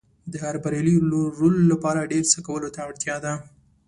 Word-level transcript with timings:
د 0.31 0.33
هر 0.43 0.55
بریالي 0.63 0.95
رول 1.39 1.55
لپاره 1.71 2.09
ډېر 2.11 2.23
څه 2.31 2.39
کولو 2.47 2.69
ته 2.75 2.79
اړتیا 2.87 3.15
ده. 3.25 3.33